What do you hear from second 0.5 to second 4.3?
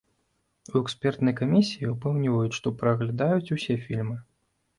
У экспертнай камісіі ўпэўніваюць, што праглядаюць усе фільмы.